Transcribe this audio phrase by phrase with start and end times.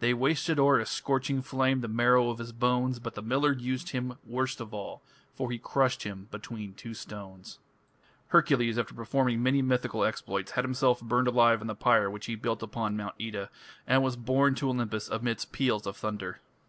[0.00, 3.90] They wasted o'er a scorching flame The marrow of his bones, But the miller used
[3.90, 5.02] him worst of all,
[5.36, 7.60] For he crushed him between two stones.
[8.30, 12.34] Hercules, after performing many mythical exploits, had himself burned alive on the pyre which he
[12.34, 13.50] built upon Mount Oeta,
[13.86, 16.40] and was borne to Olympus amidst peals of thunder.